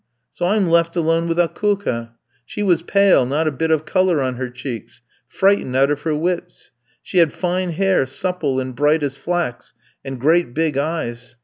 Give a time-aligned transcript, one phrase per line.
[0.33, 2.13] So I'm left alone with Akoulka;
[2.43, 6.15] she was pale, not a bit of colour on her cheeks; frightened out of her
[6.15, 6.71] wits.
[7.03, 11.37] She had fine hair, supple and bright as flax, and great big eyes.